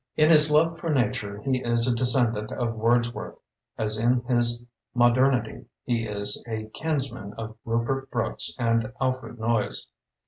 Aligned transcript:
In 0.17 0.29
his 0.31 0.49
love 0.51 0.79
for 0.79 0.89
nature 0.89 1.37
he 1.43 1.59
is 1.59 1.87
a 1.87 1.93
de 1.93 2.05
scendant 2.05 2.51
of 2.51 2.73
Wordsworth, 2.73 3.37
as 3.77 3.99
in 3.99 4.21
his 4.23 4.65
modernity 4.95 5.65
he 5.83 6.07
is 6.07 6.43
a 6.47 6.71
kinsman 6.73 7.33
of 7.37 7.55
Rupert 7.65 8.09
Brooke 8.09 8.39
and 8.57 8.91
Alfred 8.99 9.37
Noyes. 9.39 9.89